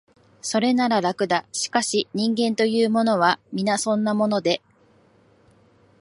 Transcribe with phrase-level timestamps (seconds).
[0.41, 4.59] それなら、楽だ、しかし、人間というものは、皆そんなもので、